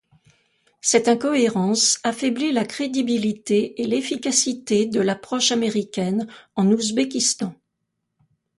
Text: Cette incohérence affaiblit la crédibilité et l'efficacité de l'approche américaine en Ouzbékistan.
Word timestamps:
Cette 0.81 1.07
incohérence 1.07 1.99
affaiblit 2.03 2.51
la 2.51 2.65
crédibilité 2.65 3.79
et 3.79 3.85
l'efficacité 3.85 4.87
de 4.87 4.99
l'approche 4.99 5.51
américaine 5.51 6.25
en 6.55 6.65
Ouzbékistan. 6.71 7.53